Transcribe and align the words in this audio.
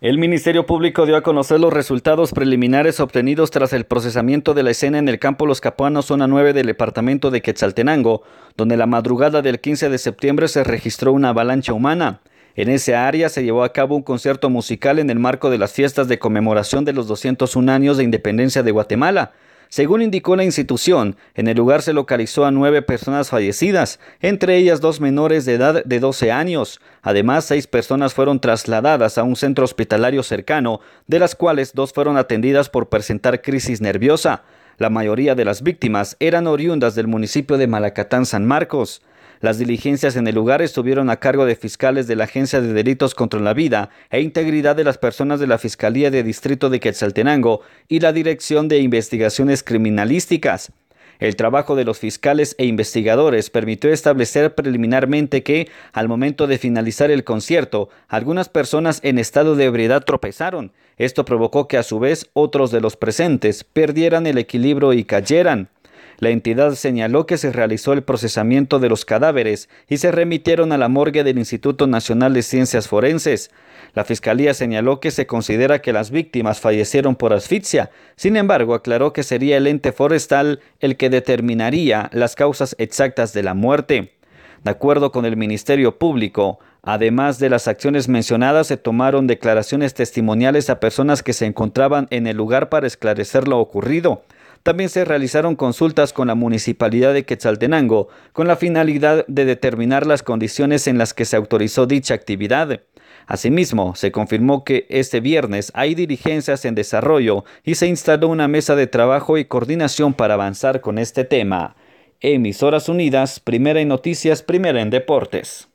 El 0.00 0.16
Ministerio 0.18 0.64
Público 0.64 1.06
dio 1.06 1.16
a 1.16 1.24
conocer 1.24 1.58
los 1.58 1.72
resultados 1.72 2.30
preliminares 2.30 3.00
obtenidos 3.00 3.50
tras 3.50 3.72
el 3.72 3.84
procesamiento 3.84 4.54
de 4.54 4.62
la 4.62 4.70
escena 4.70 4.98
en 4.98 5.08
el 5.08 5.18
campo 5.18 5.44
Los 5.44 5.60
Capuanos, 5.60 6.06
zona 6.06 6.28
9 6.28 6.52
del 6.52 6.68
departamento 6.68 7.32
de 7.32 7.42
Quetzaltenango, 7.42 8.22
donde 8.56 8.76
la 8.76 8.86
madrugada 8.86 9.42
del 9.42 9.58
15 9.58 9.88
de 9.88 9.98
septiembre 9.98 10.46
se 10.46 10.62
registró 10.62 11.12
una 11.12 11.30
avalancha 11.30 11.72
humana. 11.72 12.20
En 12.54 12.68
esa 12.68 13.08
área 13.08 13.28
se 13.28 13.42
llevó 13.42 13.64
a 13.64 13.72
cabo 13.72 13.96
un 13.96 14.02
concierto 14.02 14.50
musical 14.50 15.00
en 15.00 15.10
el 15.10 15.18
marco 15.18 15.50
de 15.50 15.58
las 15.58 15.72
fiestas 15.72 16.06
de 16.06 16.20
conmemoración 16.20 16.84
de 16.84 16.92
los 16.92 17.08
201 17.08 17.72
años 17.72 17.96
de 17.96 18.04
independencia 18.04 18.62
de 18.62 18.70
Guatemala. 18.70 19.32
Según 19.68 20.00
indicó 20.00 20.34
la 20.34 20.44
institución, 20.44 21.16
en 21.34 21.46
el 21.46 21.56
lugar 21.56 21.82
se 21.82 21.92
localizó 21.92 22.46
a 22.46 22.50
nueve 22.50 22.80
personas 22.80 23.28
fallecidas, 23.28 24.00
entre 24.20 24.56
ellas 24.56 24.80
dos 24.80 25.00
menores 25.00 25.44
de 25.44 25.54
edad 25.54 25.84
de 25.84 26.00
12 26.00 26.32
años. 26.32 26.80
Además, 27.02 27.44
seis 27.44 27.66
personas 27.66 28.14
fueron 28.14 28.40
trasladadas 28.40 29.18
a 29.18 29.24
un 29.24 29.36
centro 29.36 29.64
hospitalario 29.64 30.22
cercano, 30.22 30.80
de 31.06 31.18
las 31.18 31.34
cuales 31.34 31.74
dos 31.74 31.92
fueron 31.92 32.16
atendidas 32.16 32.70
por 32.70 32.88
presentar 32.88 33.42
crisis 33.42 33.82
nerviosa. 33.82 34.42
La 34.78 34.90
mayoría 34.90 35.34
de 35.34 35.44
las 35.44 35.62
víctimas 35.62 36.16
eran 36.20 36.46
oriundas 36.46 36.94
del 36.94 37.08
municipio 37.08 37.58
de 37.58 37.66
Malacatán 37.66 38.24
San 38.24 38.46
Marcos. 38.46 39.02
Las 39.40 39.58
diligencias 39.58 40.16
en 40.16 40.26
el 40.26 40.34
lugar 40.34 40.62
estuvieron 40.62 41.10
a 41.10 41.16
cargo 41.16 41.46
de 41.46 41.54
fiscales 41.54 42.06
de 42.08 42.16
la 42.16 42.24
Agencia 42.24 42.60
de 42.60 42.72
Delitos 42.72 43.14
contra 43.14 43.38
la 43.38 43.54
Vida 43.54 43.90
e 44.10 44.20
Integridad 44.20 44.74
de 44.74 44.84
las 44.84 44.98
Personas 44.98 45.38
de 45.38 45.46
la 45.46 45.58
Fiscalía 45.58 46.10
de 46.10 46.24
Distrito 46.24 46.70
de 46.70 46.80
Quetzaltenango 46.80 47.60
y 47.86 48.00
la 48.00 48.12
Dirección 48.12 48.66
de 48.66 48.80
Investigaciones 48.80 49.62
Criminalísticas. 49.62 50.72
El 51.20 51.34
trabajo 51.34 51.74
de 51.74 51.84
los 51.84 51.98
fiscales 51.98 52.54
e 52.58 52.66
investigadores 52.66 53.50
permitió 53.50 53.92
establecer 53.92 54.54
preliminarmente 54.54 55.42
que, 55.42 55.68
al 55.92 56.08
momento 56.08 56.46
de 56.46 56.58
finalizar 56.58 57.10
el 57.10 57.24
concierto, 57.24 57.88
algunas 58.08 58.48
personas 58.48 59.00
en 59.02 59.18
estado 59.18 59.56
de 59.56 59.64
ebriedad 59.64 60.04
tropezaron. 60.04 60.72
Esto 60.96 61.24
provocó 61.24 61.66
que 61.66 61.76
a 61.76 61.82
su 61.82 61.98
vez 61.98 62.30
otros 62.34 62.70
de 62.70 62.80
los 62.80 62.96
presentes 62.96 63.64
perdieran 63.64 64.26
el 64.26 64.38
equilibrio 64.38 64.92
y 64.92 65.04
cayeran. 65.04 65.70
La 66.18 66.30
entidad 66.30 66.74
señaló 66.74 67.26
que 67.26 67.38
se 67.38 67.52
realizó 67.52 67.92
el 67.92 68.02
procesamiento 68.02 68.78
de 68.78 68.88
los 68.88 69.04
cadáveres 69.04 69.68
y 69.88 69.98
se 69.98 70.10
remitieron 70.12 70.72
a 70.72 70.78
la 70.78 70.88
morgue 70.88 71.24
del 71.24 71.38
Instituto 71.38 71.86
Nacional 71.86 72.34
de 72.34 72.42
Ciencias 72.42 72.88
Forenses. 72.88 73.50
La 73.94 74.04
Fiscalía 74.04 74.54
señaló 74.54 75.00
que 75.00 75.10
se 75.10 75.26
considera 75.26 75.80
que 75.80 75.92
las 75.92 76.10
víctimas 76.10 76.60
fallecieron 76.60 77.16
por 77.16 77.32
asfixia. 77.32 77.90
Sin 78.16 78.36
embargo, 78.36 78.74
aclaró 78.74 79.12
que 79.12 79.22
sería 79.22 79.56
el 79.56 79.66
ente 79.66 79.92
forestal 79.92 80.60
el 80.80 80.96
que 80.96 81.10
determinaría 81.10 82.10
las 82.12 82.34
causas 82.34 82.74
exactas 82.78 83.32
de 83.32 83.42
la 83.42 83.54
muerte. 83.54 84.14
De 84.64 84.70
acuerdo 84.70 85.12
con 85.12 85.24
el 85.24 85.36
Ministerio 85.36 85.98
Público, 85.98 86.58
Además 86.82 87.38
de 87.38 87.50
las 87.50 87.68
acciones 87.68 88.08
mencionadas, 88.08 88.68
se 88.68 88.76
tomaron 88.76 89.26
declaraciones 89.26 89.92
testimoniales 89.92 90.70
a 90.70 90.80
personas 90.80 91.22
que 91.22 91.32
se 91.32 91.44
encontraban 91.44 92.06
en 92.10 92.26
el 92.26 92.36
lugar 92.38 92.68
para 92.68 92.86
esclarecer 92.86 93.46
lo 93.48 93.58
ocurrido. 93.58 94.22
También 94.68 94.90
se 94.90 95.06
realizaron 95.06 95.56
consultas 95.56 96.12
con 96.12 96.28
la 96.28 96.34
Municipalidad 96.34 97.14
de 97.14 97.24
Quetzaltenango 97.24 98.08
con 98.34 98.46
la 98.46 98.54
finalidad 98.54 99.24
de 99.26 99.46
determinar 99.46 100.06
las 100.06 100.22
condiciones 100.22 100.86
en 100.86 100.98
las 100.98 101.14
que 101.14 101.24
se 101.24 101.36
autorizó 101.36 101.86
dicha 101.86 102.12
actividad. 102.12 102.82
Asimismo, 103.26 103.94
se 103.94 104.12
confirmó 104.12 104.64
que 104.64 104.84
este 104.90 105.20
viernes 105.20 105.72
hay 105.72 105.94
diligencias 105.94 106.66
en 106.66 106.74
desarrollo 106.74 107.46
y 107.64 107.76
se 107.76 107.86
instaló 107.86 108.28
una 108.28 108.46
mesa 108.46 108.76
de 108.76 108.86
trabajo 108.86 109.38
y 109.38 109.46
coordinación 109.46 110.12
para 110.12 110.34
avanzar 110.34 110.82
con 110.82 110.98
este 110.98 111.24
tema. 111.24 111.74
Emisoras 112.20 112.90
Unidas, 112.90 113.40
primera 113.40 113.80
en 113.80 113.88
noticias, 113.88 114.42
primera 114.42 114.82
en 114.82 114.90
deportes. 114.90 115.67